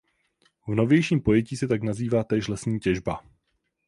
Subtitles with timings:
[0.67, 3.23] V novějším pojetí se tak nazývá též lesní těžba.